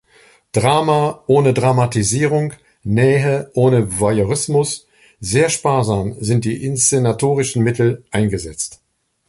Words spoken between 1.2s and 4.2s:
ohne Dramatisierung, Nähe ohne